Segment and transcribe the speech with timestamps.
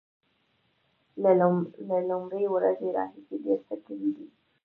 [1.87, 4.27] له لومړۍ ورځې راهیسې ډیر څه کړي دي